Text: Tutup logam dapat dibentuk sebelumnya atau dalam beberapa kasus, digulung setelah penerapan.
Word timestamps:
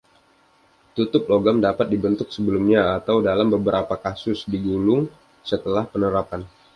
Tutup 0.97 1.23
logam 1.33 1.57
dapat 1.65 1.85
dibentuk 1.93 2.27
sebelumnya 2.35 2.81
atau 2.97 3.15
dalam 3.29 3.47
beberapa 3.55 3.93
kasus, 4.05 4.39
digulung 4.53 5.01
setelah 5.49 5.83
penerapan. 5.93 6.41